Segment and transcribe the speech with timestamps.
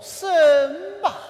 [0.00, 1.27] 身吧。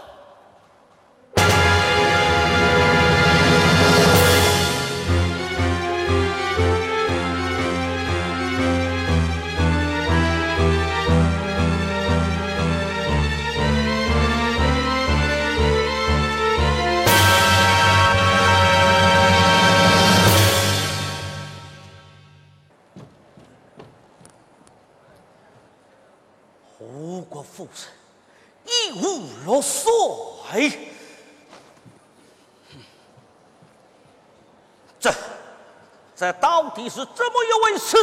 [36.79, 37.97] 底是怎么一回事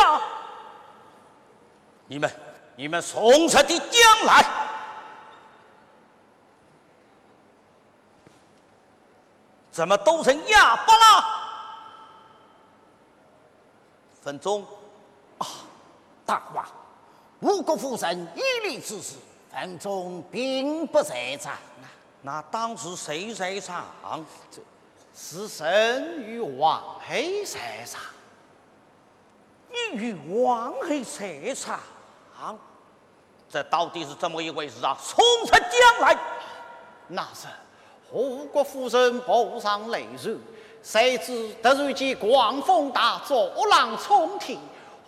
[0.00, 0.22] 啊？
[2.06, 2.32] 你们
[2.76, 4.46] 你们送出的将来，
[9.72, 11.24] 怎么都成哑巴了？
[14.20, 14.64] 分钟
[16.24, 16.64] 大王，
[17.40, 19.16] 吴国夫人一力之事，
[19.50, 21.90] 范中并不在场啊。
[22.20, 23.84] 那当时谁在场？
[25.14, 28.00] 是神与王妃在场。
[29.72, 31.80] 你与王妃在场，
[33.50, 34.96] 这到底是怎么一回事啊？
[35.02, 36.16] 冲出将来！
[37.08, 37.46] 那是
[38.10, 40.38] 吴国夫人步上雷如，
[40.82, 44.58] 谁知突然间狂风大作，恶浪冲天。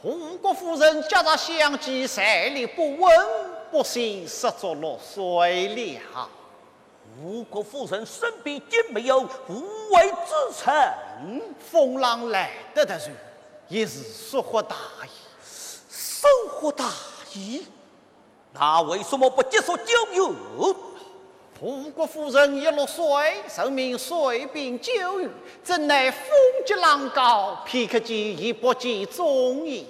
[0.02, 3.10] 吴国夫人夹着相机，站立不稳，
[3.70, 6.28] 不幸失足落水了。
[7.22, 13.00] 吴国夫人身边竟没有护卫之臣，风浪来得突然，
[13.68, 15.08] 一时疏忽大意，
[15.42, 16.84] 疏忽大
[17.32, 17.66] 意。
[18.52, 20.36] 那为什么不及时救援？
[21.60, 25.30] 吴国夫人一落水，受命随兵救援，
[25.62, 26.28] 怎奈风
[26.66, 29.86] 急浪高，片刻间已不见踪影。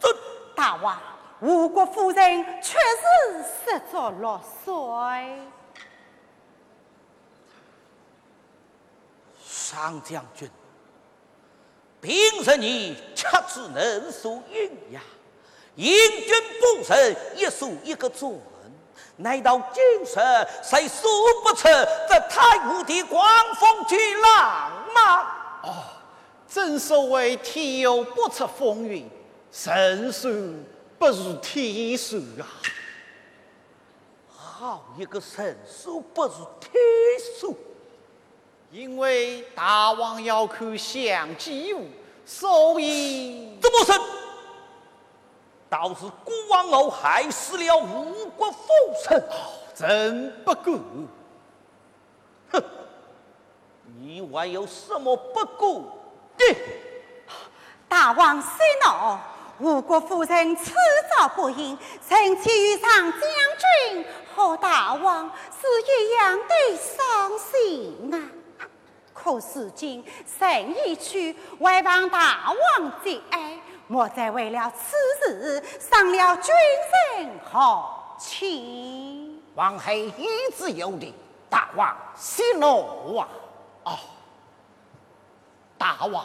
[0.00, 0.08] 这
[0.56, 1.00] 大王，
[1.40, 4.72] 吴国夫人确实失足落水。
[9.46, 10.50] 上将军，
[12.00, 15.02] 平日你却只能输赢呀，
[15.76, 18.40] 英军不胜，一输一个准。
[19.16, 20.06] 难道今日
[20.62, 21.06] 谁输
[21.44, 21.68] 不出
[22.08, 23.22] 这太湖的狂
[23.54, 25.20] 风巨浪吗？
[25.62, 25.84] 哦，
[26.48, 29.06] 正所谓天有不测风云，
[29.66, 30.64] 人算
[30.98, 32.48] 不如天算啊！
[34.34, 36.72] 好一个神算不如天
[37.38, 37.54] 算！
[38.70, 41.88] 因为大王要看相机物，
[42.24, 44.00] 所以怎么生？
[45.68, 48.58] 倒是孤王后害死了吴国夫
[49.08, 49.28] 人，
[49.74, 50.78] 真不够！
[52.52, 52.62] 哼，
[54.00, 55.84] 你还有什么不够
[56.36, 56.56] 的？
[57.88, 58.48] 大王息
[58.84, 59.18] 怒，
[59.58, 60.72] 吴国夫人迟
[61.16, 61.76] 早不应，
[62.08, 65.28] 臣妾与上将军和大王
[65.60, 68.18] 是一样的伤心啊！
[69.22, 70.02] 可是今
[70.38, 73.58] 神已去，还望大王节哀。
[73.86, 76.54] 莫再为了此事伤了君
[77.16, 77.84] 臣和
[78.18, 79.42] 气。
[79.56, 80.26] 王妃一
[80.56, 81.12] 直有礼，
[81.50, 83.28] 大王息怒啊！
[83.82, 83.98] 哦，
[85.76, 86.24] 大王，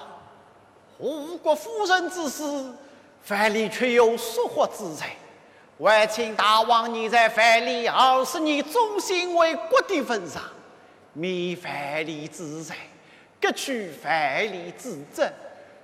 [0.99, 2.43] 吴国夫人之事，
[3.23, 5.07] 范蠡却有疏忽之罪，
[5.83, 10.41] 还请大王你在范蠡二十年忠心为国的份上，
[11.15, 11.71] 免范
[12.03, 12.75] 蠡之罪，
[13.41, 14.11] 革去范
[14.43, 15.31] 蠡之责。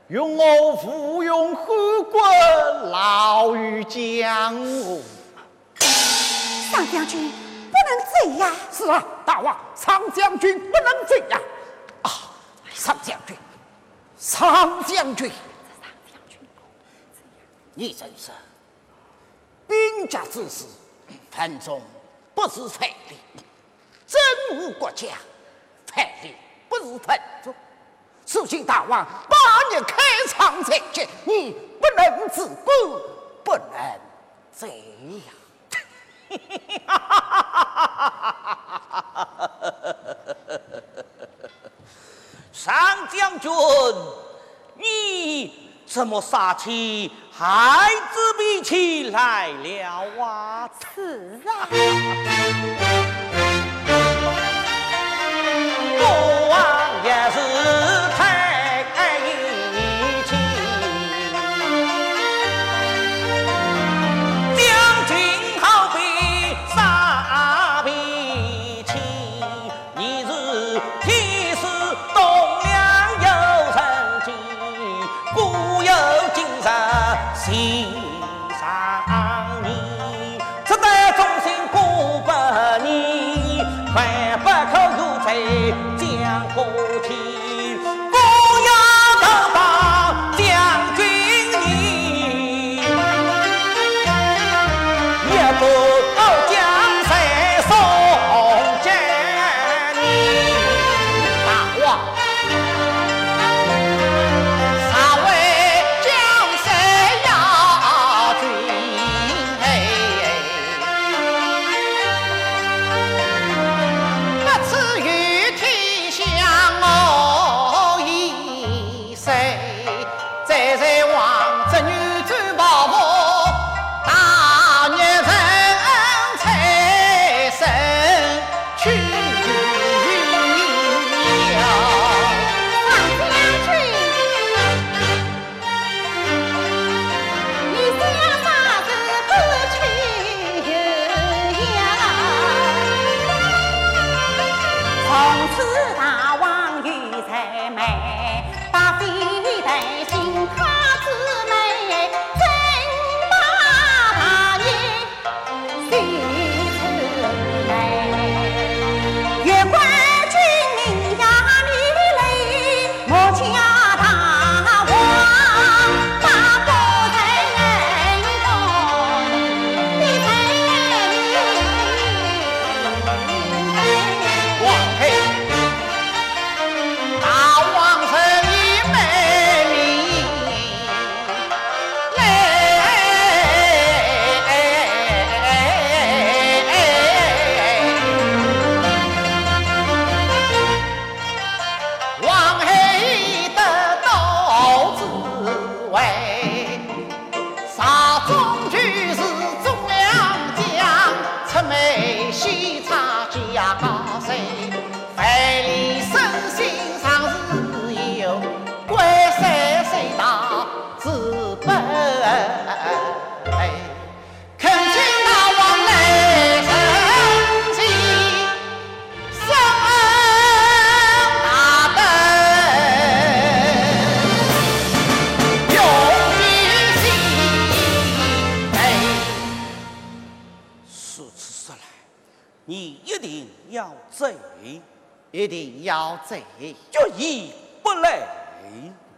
[0.10, 1.66] 用我附庸汉
[2.12, 2.22] 国，
[2.90, 4.54] 牢于江
[4.84, 5.02] 湖。
[6.70, 8.56] 上将军不能这样。
[8.72, 11.42] 是啊，大王，上将军不能这样。
[12.02, 12.12] 啊，
[12.74, 13.36] 上将军，
[14.18, 15.32] 上将军，
[17.74, 18.32] 你真是
[19.66, 20.66] 兵家之事，
[21.30, 21.82] 范中
[22.36, 23.14] 不是范蠡，
[24.12, 24.20] 真
[24.58, 25.08] 无国家，
[25.88, 26.34] 范蠡
[26.68, 27.56] 不是范中。
[28.26, 29.38] 事请大王把
[29.74, 29.96] 你开
[30.28, 32.72] 仓再见，你不能自顾，
[33.42, 33.72] 不能
[34.54, 34.76] 这样。
[42.52, 43.50] 上将军，
[44.76, 50.70] 你怎么杀起孩子比起来了啊？
[50.94, 51.70] 是啊。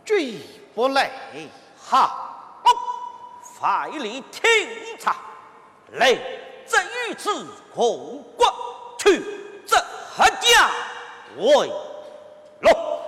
[0.06, 0.38] 绝
[0.76, 1.10] 不累。
[1.78, 2.62] 好，
[3.60, 4.44] 快里听
[5.00, 5.16] 察，
[5.94, 6.14] 来，
[6.68, 8.46] 这与子共国
[8.98, 9.24] 去，
[9.66, 10.72] 这何家
[11.38, 11.72] 为
[12.62, 13.00] 乐。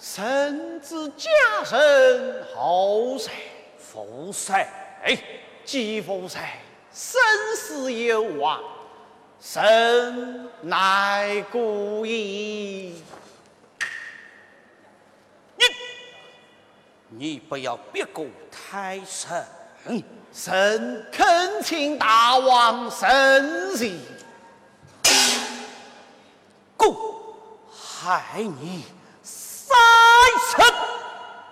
[0.00, 1.30] 臣子家
[1.70, 3.30] 人后世
[3.78, 4.52] 福世，
[5.64, 6.36] 既福世，
[6.92, 7.20] 生
[7.56, 8.60] 死有望，
[9.40, 13.02] 神乃故矣。
[17.20, 19.44] 你不要别过太甚，
[20.32, 23.94] 臣恳请大王圣旨，
[26.78, 27.36] 故
[27.70, 28.86] 害你
[29.22, 29.76] 三
[30.50, 30.64] 臣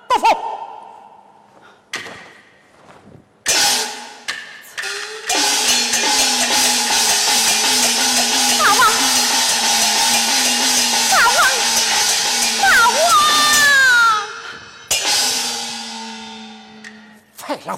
[0.09, 0.57] 不服。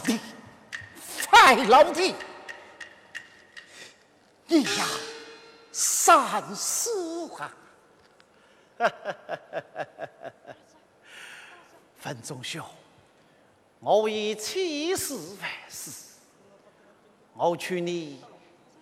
[0.00, 0.18] 弟，
[1.28, 2.14] 快老弟，
[4.46, 4.86] 你呀，
[5.70, 7.54] 三思啊！
[11.96, 12.64] 范仲兄，
[13.78, 16.16] 我已起誓万思，
[17.34, 18.24] 我劝你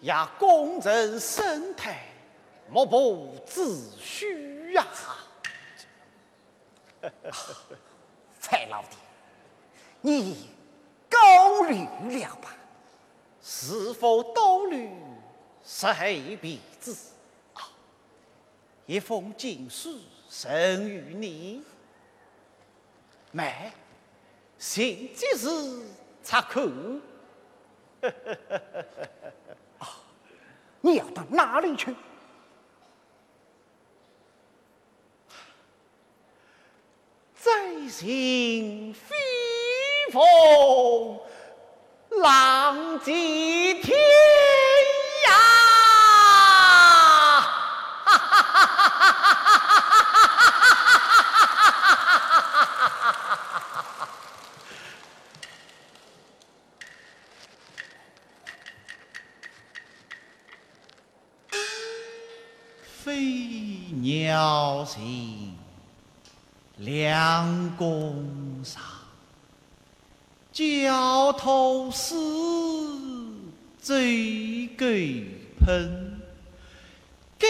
[0.01, 2.07] 也公正生态，
[2.71, 4.87] 莫不自虚呀！
[8.41, 8.97] 蔡老弟，
[10.01, 10.58] 你。
[11.69, 11.75] 考
[12.07, 12.55] 虑了吧，
[13.43, 14.91] 是否多虑，
[15.63, 16.93] 谁必知
[17.53, 17.69] 啊？
[18.87, 19.99] 一封禁书
[20.29, 21.63] 送与你，
[23.33, 23.71] 买
[24.57, 25.49] 信即是
[26.23, 26.65] 查看。
[29.79, 29.89] 啊，
[30.81, 31.95] 你要到哪里去？
[37.35, 39.15] 在行飞。
[40.11, 41.21] 风
[42.21, 43.97] 浪迹天
[45.29, 45.31] 涯，
[63.05, 63.21] 飞
[64.03, 65.57] 鸟行，
[66.79, 68.98] 良弓藏。
[70.59, 72.17] 教头是
[73.81, 74.85] 最狗
[75.61, 76.21] 喷，
[77.38, 77.47] 给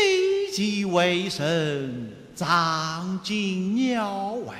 [0.52, 4.56] 其为生长进鸟外，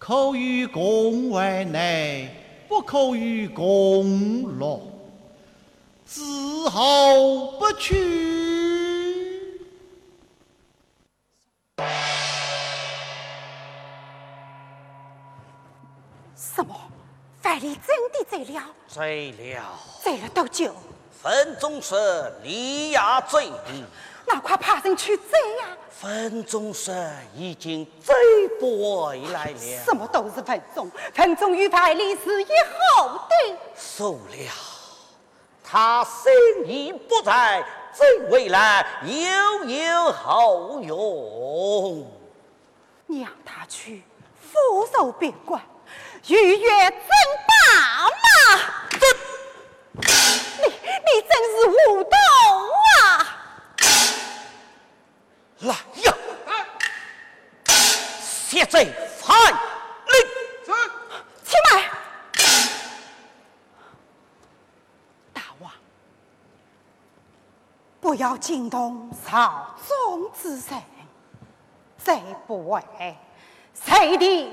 [0.00, 2.28] 可与共患难，
[2.66, 4.82] 不可与共乐，
[6.04, 7.94] 自后不去。
[16.34, 16.74] 什么？
[17.48, 19.62] 范蠡真的醉了，醉了，
[20.02, 20.70] 醉了多久？
[21.22, 21.96] 分钟是
[22.42, 23.86] 离呀醉的，
[24.26, 25.68] 那快爬上去追呀！
[25.88, 26.92] 分钟是
[27.34, 28.14] 已经追
[28.60, 29.58] 不回来了。
[29.82, 33.56] 什么都是分钟，分钟与百里是一后的。
[33.74, 34.52] 受了，
[35.64, 36.30] 他心
[36.66, 37.64] 意不在，
[37.94, 42.06] 追回来又有何用？
[43.06, 44.02] 让他去，
[44.38, 45.58] 俯首别观。
[46.26, 47.08] 预约真
[47.46, 47.54] 大
[48.08, 48.16] 吗？
[50.00, 51.56] 你你真是
[51.88, 52.16] 无道
[53.00, 53.02] 啊！
[55.60, 56.14] 来呀！
[58.48, 58.84] 现在
[59.18, 59.26] 翻
[60.06, 60.14] 令，
[61.44, 61.72] 起来！
[65.32, 65.72] 大王，
[68.00, 70.82] 不要惊动朝中之人，
[71.96, 72.82] 再不为
[73.74, 74.48] 谁的子。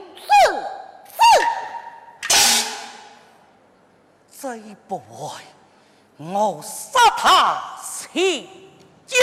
[4.41, 5.01] 这一步，
[6.17, 8.47] 我杀他亲
[9.07, 9.17] 家。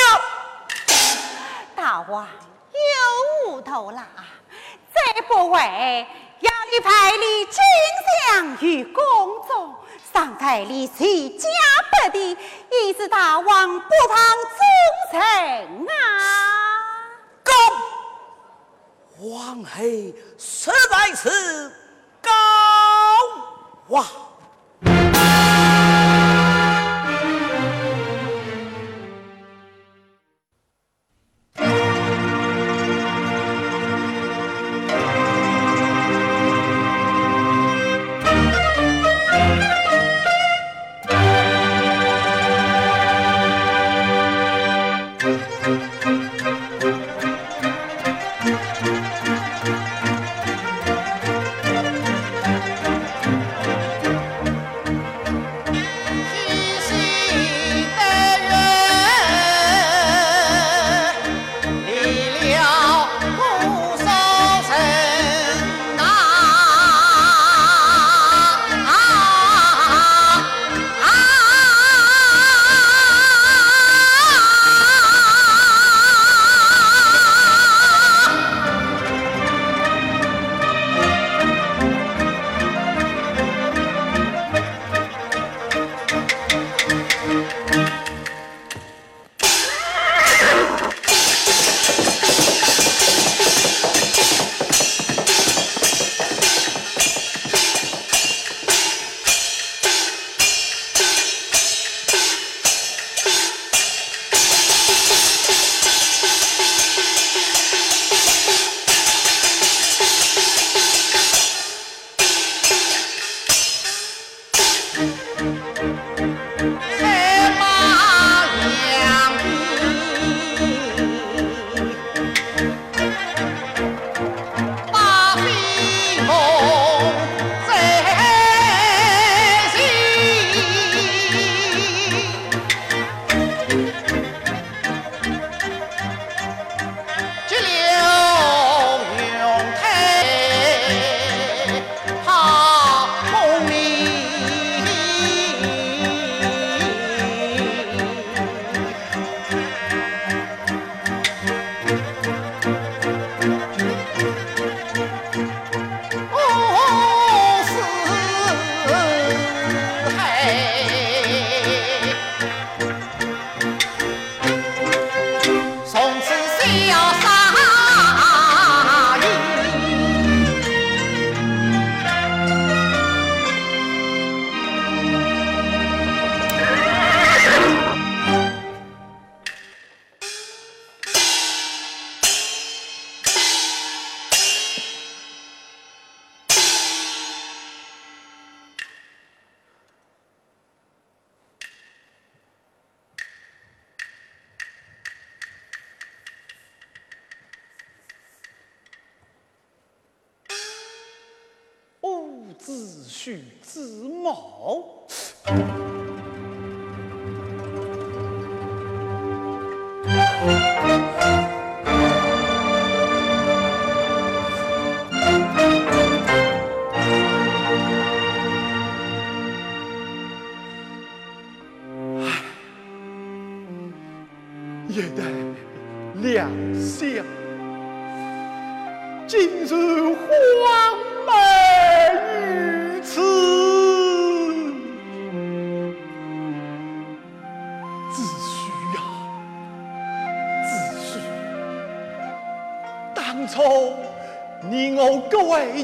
[1.76, 2.26] 大王
[3.46, 4.06] 有无头啦？
[4.94, 6.06] 这不为
[6.40, 7.62] 要你派你金
[8.26, 9.74] 相与宫中，
[10.12, 11.48] 上台立起家
[11.90, 12.38] 不的，
[12.70, 14.16] 以致大王不放
[14.56, 14.58] 忠
[15.12, 15.92] 臣啊！
[17.42, 17.52] 高
[19.18, 19.82] 王后
[20.38, 21.70] 实在是
[22.22, 22.30] 高
[23.88, 24.06] 王。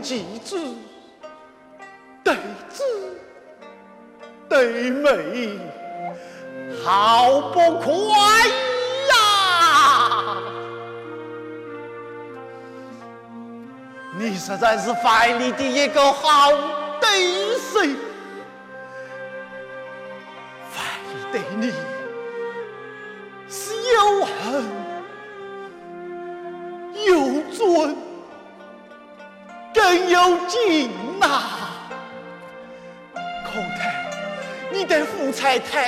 [0.08, 0.56] 为其主，
[2.24, 2.34] 对
[2.70, 2.82] 子
[4.48, 5.58] 对妹，
[6.82, 7.92] 好不快
[9.10, 10.36] 呀！
[14.18, 16.52] 你实在是怀里的一个好
[16.98, 17.80] 对手，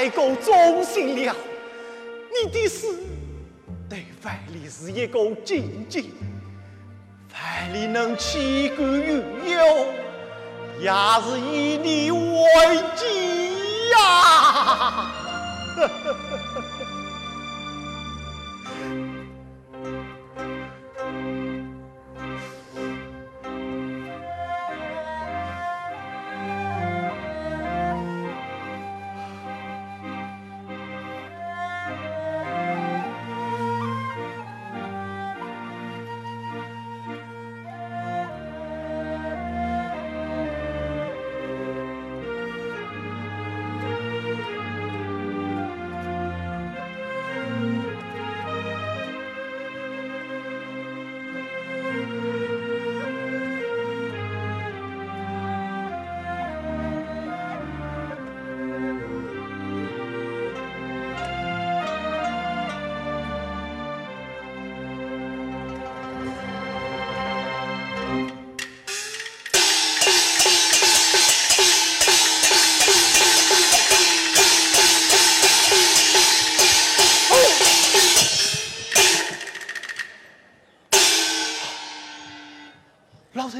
[0.01, 1.37] 太过忠心了，
[2.33, 2.87] 你的事
[3.87, 6.05] 对范蠡是一个警戒，
[7.29, 9.87] 范蠡能弃官于右，
[10.81, 15.13] 也是以你为己呀。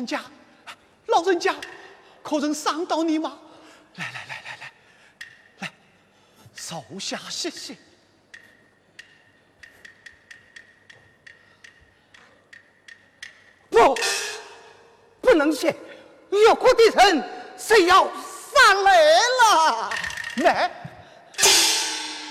[0.01, 0.19] 人家，
[1.09, 1.55] 老人家，
[2.23, 3.39] 可曾伤到你吗？
[3.97, 4.73] 来来来来来，
[5.59, 5.73] 来，
[6.55, 7.77] 手下歇歇。
[13.69, 13.95] 不，
[15.21, 15.77] 不能写，
[16.31, 17.23] 越国的人
[17.59, 19.03] 是要上来
[19.43, 19.93] 了。
[20.37, 20.71] 来，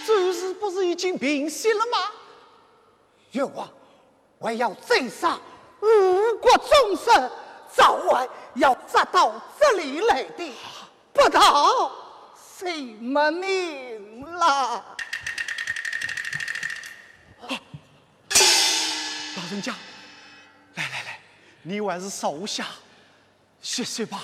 [0.08, 2.12] 这事不是已经平息了吗？
[3.34, 3.71] 越王，
[4.39, 5.39] 我要镇杀
[5.82, 7.32] 吴国宗室，
[7.75, 10.53] 早晚要砸到这里来的，
[11.13, 11.91] 不逃
[12.60, 14.97] 谁没命了？
[19.36, 19.73] 老人家，
[20.75, 21.19] 来来来，
[21.62, 22.65] 你还是手下
[23.62, 24.19] 歇歇吧。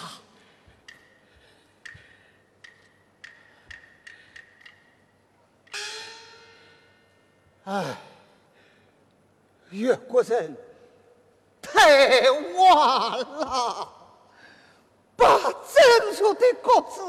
[7.65, 7.97] 哎，
[9.71, 10.55] 越国人
[11.85, 13.87] 太晚了，
[15.15, 16.99] 把正确的国子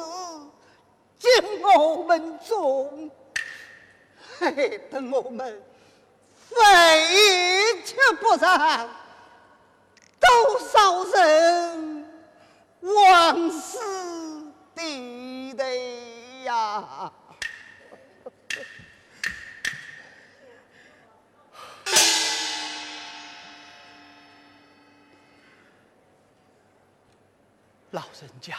[1.18, 1.30] 进
[1.62, 3.10] 我们中，
[4.38, 5.62] 害得我们
[6.50, 8.86] 非吃不上，
[10.20, 12.10] 多少人
[12.82, 13.80] 枉死
[14.74, 15.54] 地
[16.44, 17.10] 呀！
[27.96, 28.58] 老人家，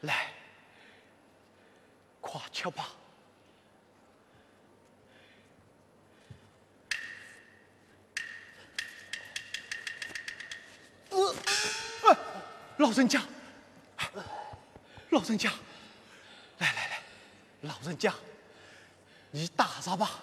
[0.00, 0.32] 来，
[2.22, 2.88] 快吃吧。
[12.78, 13.20] 老人家，
[15.10, 15.52] 老人家，
[16.56, 17.02] 来来来，
[17.60, 18.14] 老人家，
[19.32, 20.22] 你打着吧。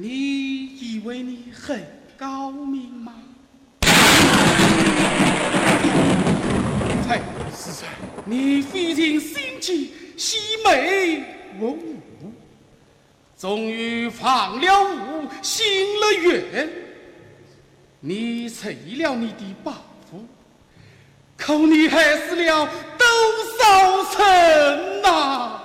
[0.00, 1.84] 你以为你很
[2.16, 3.14] 高明吗？
[8.24, 11.24] 你费尽心机，喜美
[11.58, 12.32] 文武，
[13.36, 16.70] 终于放了武，行了愿。
[17.98, 19.72] 你成了你的抱
[20.08, 20.24] 负，
[21.36, 23.04] 可你害死了多
[23.58, 25.60] 少人呐、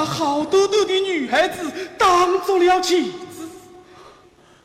[0.00, 3.46] 把好多多的女孩子当做了妻子，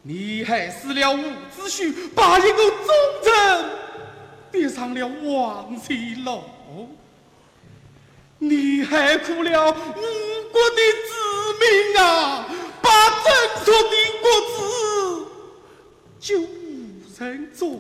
[0.02, 1.18] 你害死了伍
[1.54, 2.88] 子胥，把一个忠
[3.22, 3.66] 臣
[4.50, 6.42] 逼上了王贼楼，
[8.38, 9.74] 你害苦了吴
[10.54, 11.12] 国的子
[11.60, 12.48] 民啊，
[12.82, 13.26] 把正
[13.66, 14.56] 确的国字
[16.18, 17.78] 就无人做，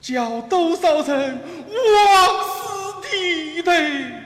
[0.00, 1.40] 叫多少人
[1.74, 4.20] 枉死体内。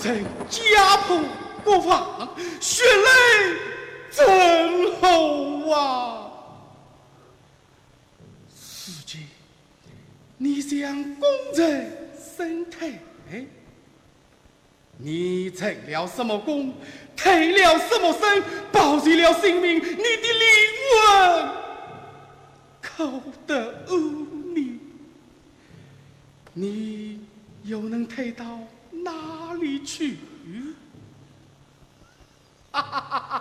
[0.00, 1.22] 无人家破
[1.62, 3.56] 国防，血泪
[4.10, 6.32] 真厚啊！
[8.48, 9.26] 如今
[10.38, 11.90] 你将功成
[12.36, 12.98] 身退，
[14.96, 16.74] 你成了什么功，
[17.14, 20.48] 退了什么身，保全了性命，你的灵
[20.88, 21.50] 魂
[22.80, 23.94] 扣得污
[24.54, 24.80] 泥，
[26.54, 27.20] 你
[27.64, 28.58] 又能退到
[29.02, 30.16] 哪里去？
[32.72, 33.39] 哈哈哈哈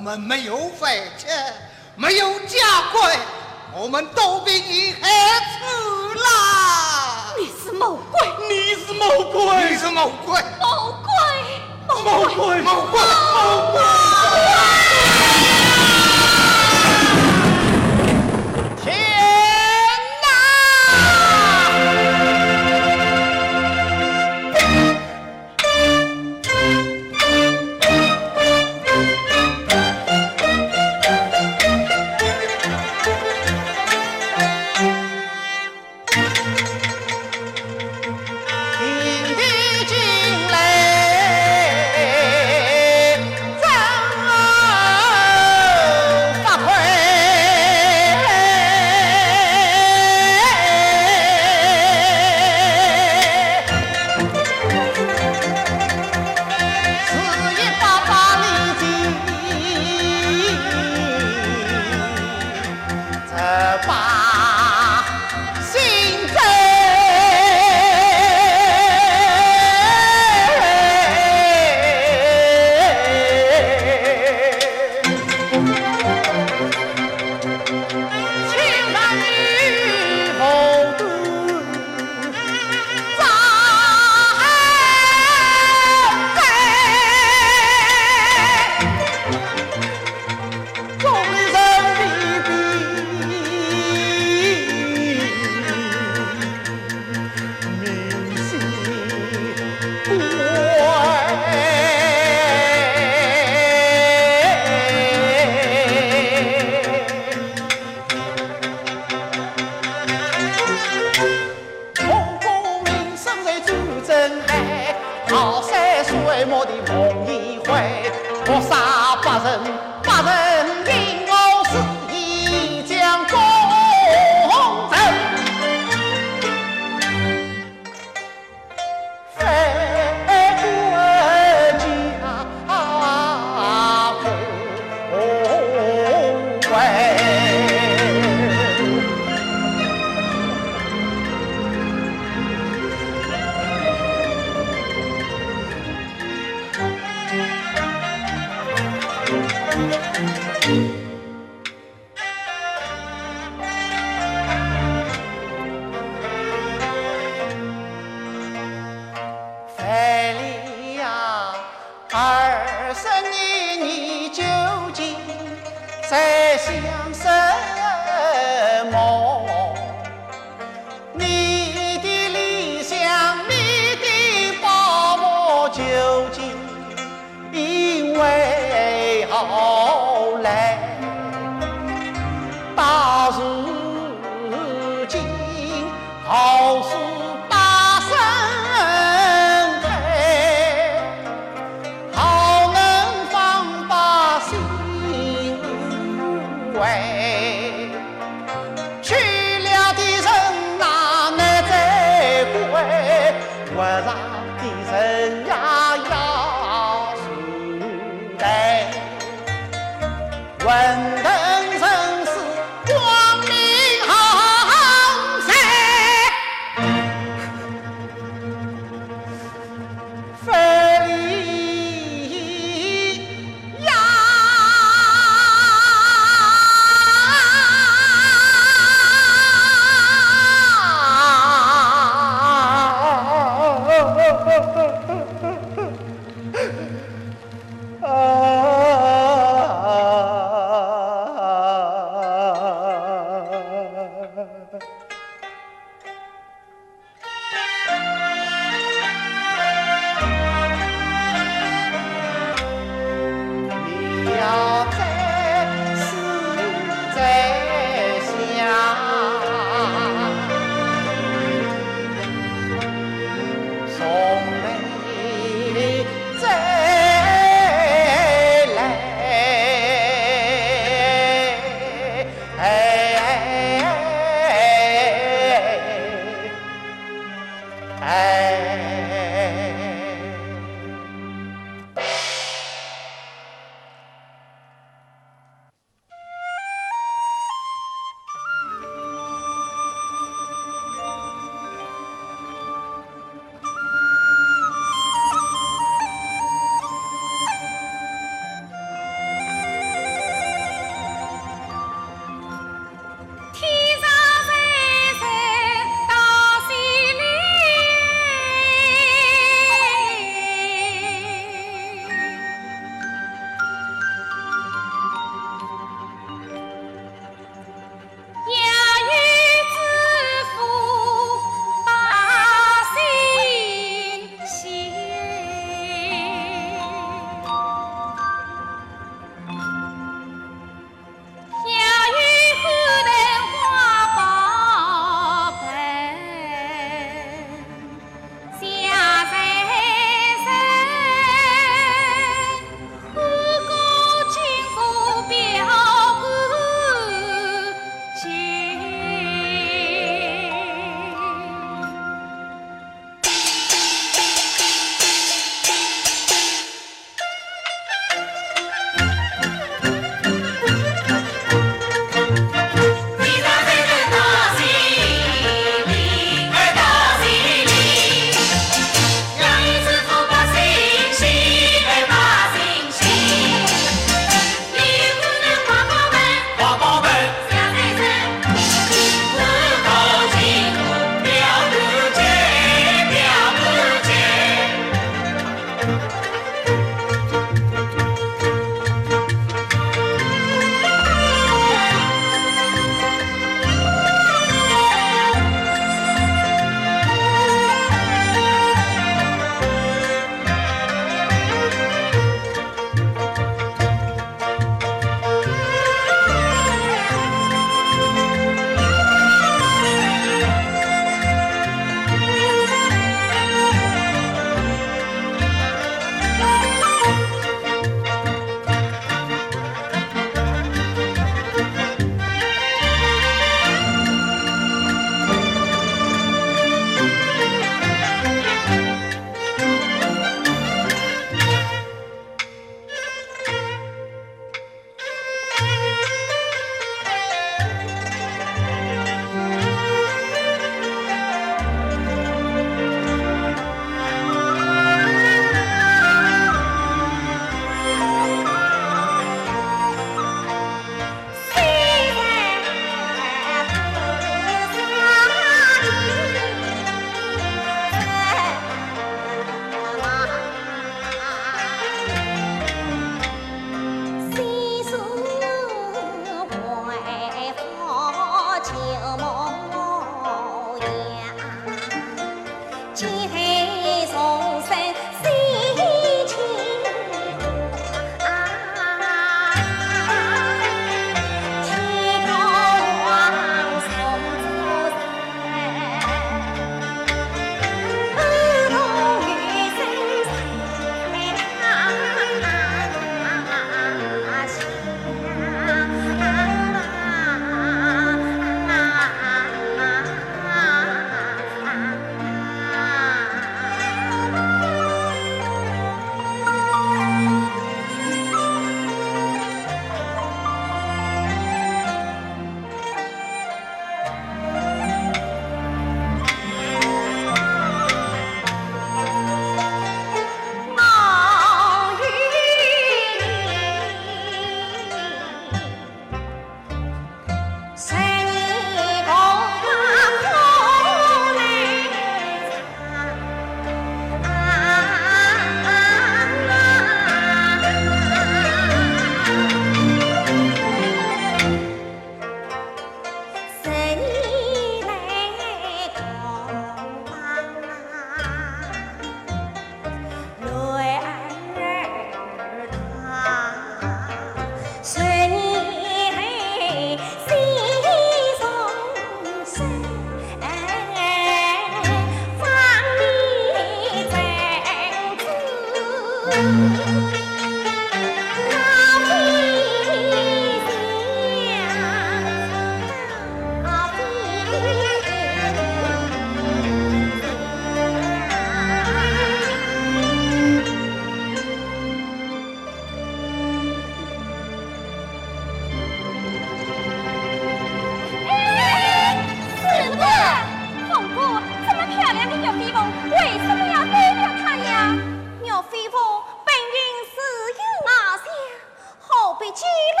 [599.56, 600.00] 起来，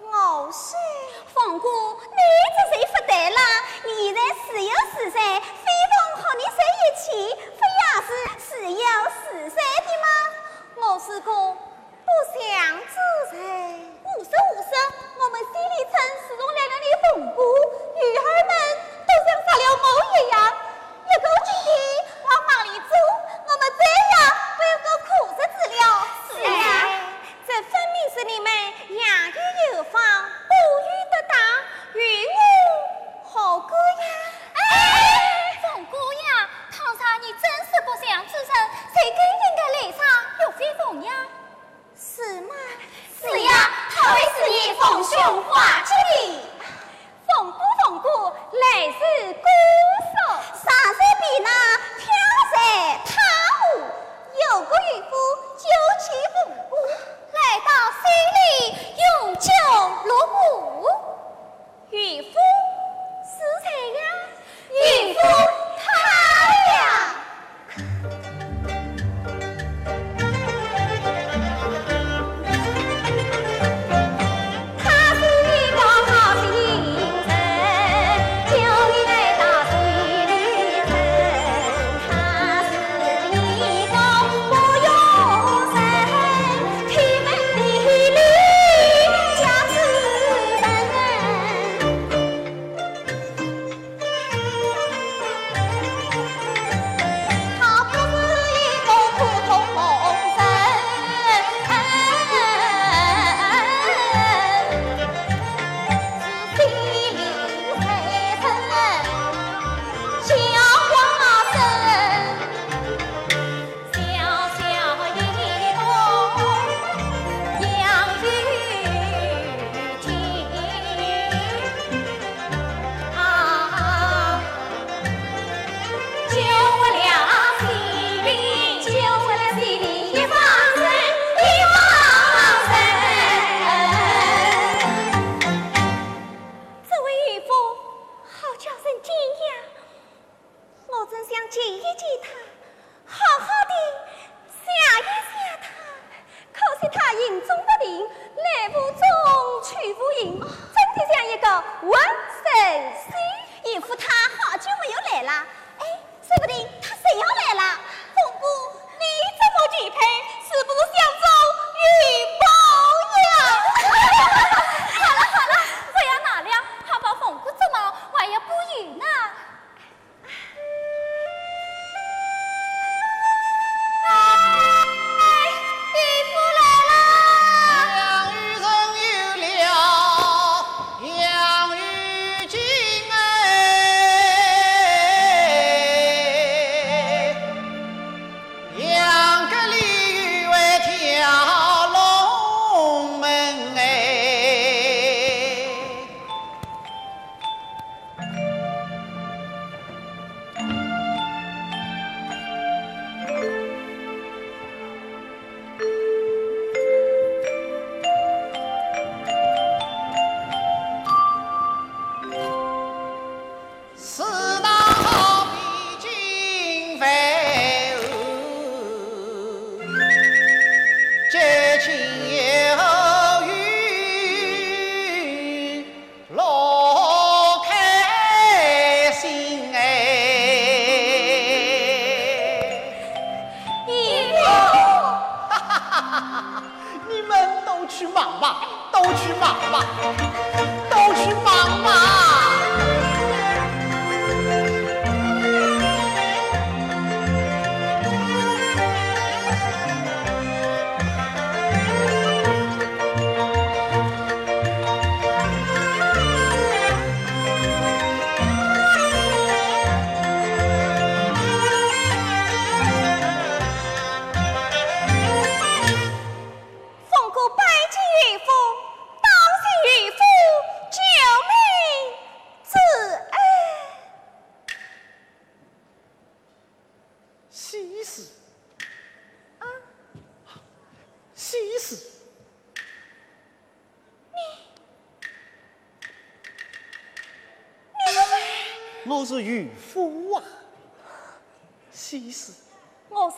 [0.00, 0.76] 我说，
[1.32, 2.20] 凤姑，你
[2.52, 3.40] 这就不对了。
[3.86, 7.08] 现在自由自在，飞凤和你在一起，
[7.40, 8.84] 不也是自由
[9.24, 10.06] 自在的吗？
[10.76, 12.94] 我是个，不想自
[13.32, 13.34] 在。
[14.04, 14.70] 我说，我说
[15.16, 15.92] 我们三里村
[16.28, 17.40] 自从来了你，凤姑
[17.94, 18.52] 女孩们
[19.06, 19.84] 都像杀了我
[20.20, 20.36] 一样。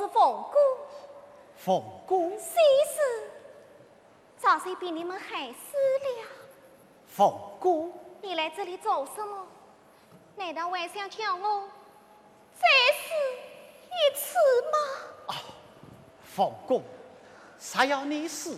[0.06, 0.56] 是凤姑，
[1.56, 2.54] 凤姑，西
[2.94, 3.30] 施，
[4.38, 6.28] 早谁比你们还死了？
[7.08, 7.92] 凤姑，
[8.22, 9.46] 你来这里做什么？
[10.36, 11.68] 难道还想叫我
[12.54, 13.14] 再死
[13.90, 14.38] 一次
[14.70, 15.34] 吗？
[16.22, 16.82] 凤姑，
[17.58, 18.56] 啥要你死？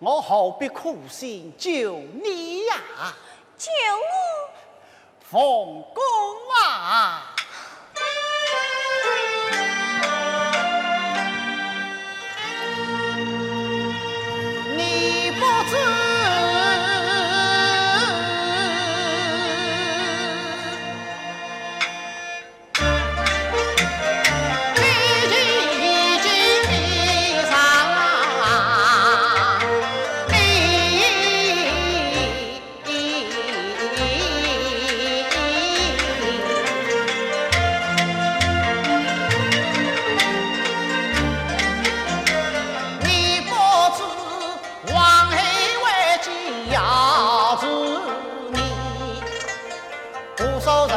[0.00, 2.76] 我何必苦心救你呀？
[3.56, 4.50] 救我！
[5.20, 6.02] 凤公
[6.64, 7.27] 啊！
[50.38, 50.96] 多少人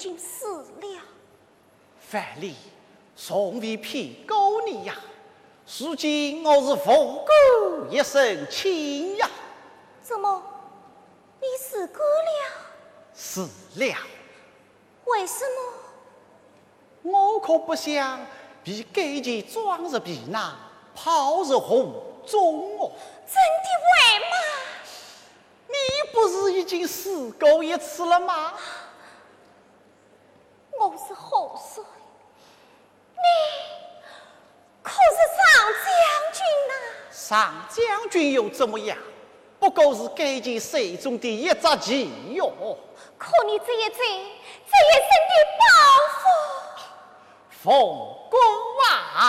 [0.00, 1.02] 经死了。
[2.00, 2.54] 范蠡
[3.14, 4.96] 从未骗过你呀，
[5.78, 9.28] 如今我是凤姑一身轻呀，
[10.02, 10.42] 怎么，
[11.38, 12.52] 你死过了？
[13.12, 13.42] 死
[13.74, 13.96] 了。
[15.04, 15.44] 为什
[17.02, 17.12] 么？
[17.12, 18.20] 我可不想
[18.64, 20.56] 被奸计装入皮囊，
[20.94, 22.90] 抛入湖中哦。
[23.26, 24.34] 真的为嘛？
[25.68, 25.74] 你
[26.10, 28.54] 不是已经死过一次了吗？
[30.88, 31.84] 我是后水，
[33.14, 33.22] 你
[34.82, 34.96] 可是
[35.36, 35.44] 上
[35.84, 35.92] 将
[36.32, 36.72] 军呐、
[37.10, 38.96] 上将军又怎么样？
[39.58, 42.50] 不过是奸计手中的一只棋哟。
[43.18, 45.62] 可你这一罪，这一身的抱
[46.16, 46.22] 负，
[47.62, 47.68] 奉
[48.30, 48.40] 公
[49.18, 49.20] 啊！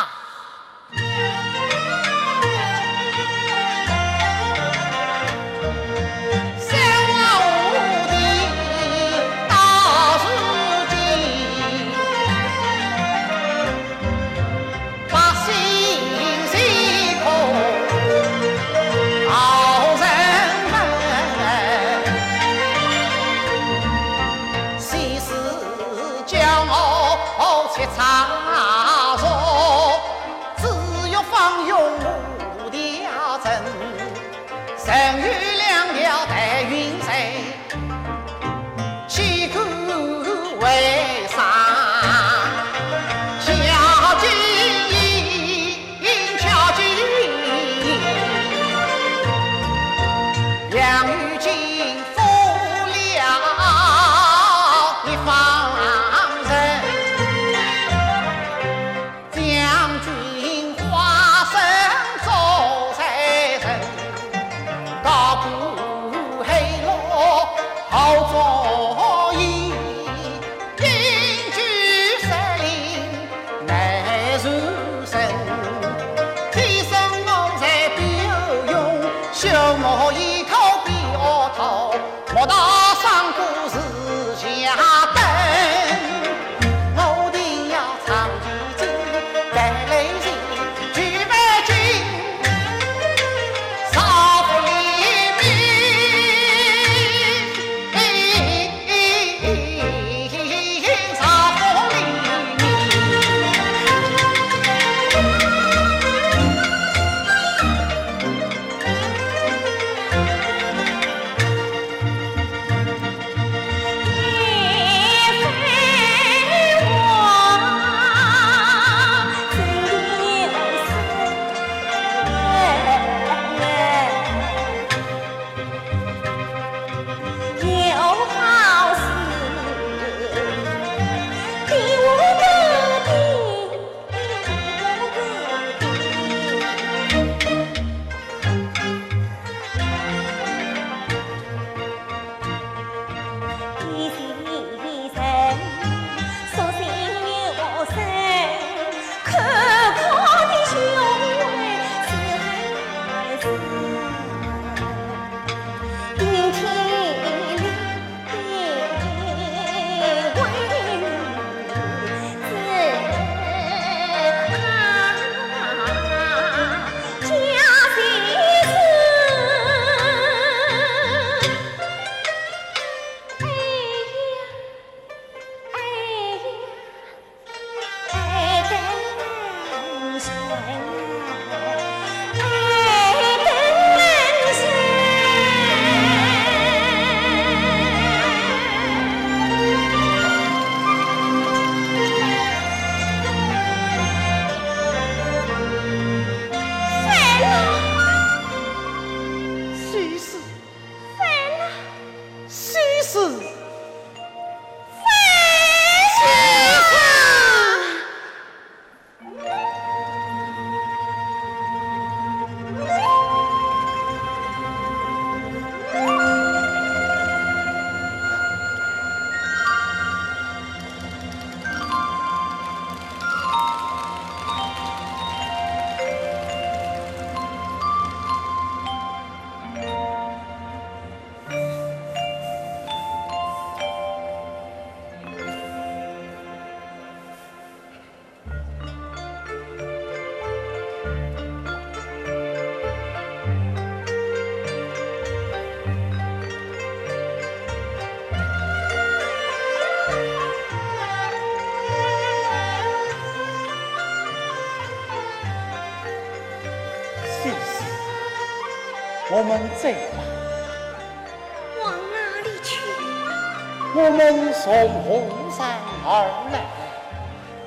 [264.71, 265.67] 从河上
[266.05, 266.07] 而
[266.53, 266.55] 来，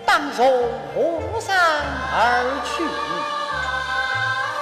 [0.07, 0.41] 当从
[0.95, 1.55] 河上
[2.11, 2.17] 而
[2.65, 2.83] 去。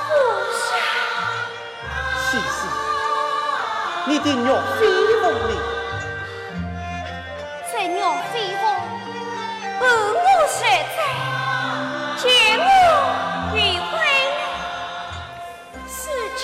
[0.08, 0.10] 河
[0.58, 0.66] 上。
[2.18, 2.66] 西施，
[4.06, 4.80] 你的鸟飞
[5.20, 5.54] 凤里，
[7.70, 8.64] 这鸟飞凤
[9.78, 9.82] 伴
[10.12, 10.58] 我睡
[10.96, 10.98] 在，
[12.18, 12.26] 见
[12.58, 12.60] 我
[13.54, 13.56] 与
[13.92, 13.94] 归。
[15.86, 16.42] 是今，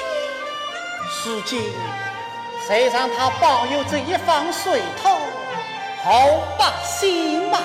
[1.10, 1.74] 是今，
[2.68, 5.08] 谁让他保佑这一方水土，
[6.10, 7.58] 好百姓嘛？